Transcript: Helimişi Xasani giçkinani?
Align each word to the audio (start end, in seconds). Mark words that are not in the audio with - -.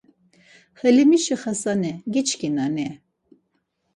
Helimişi 0.79 1.35
Xasani 1.41 1.91
giçkinani? 2.13 2.87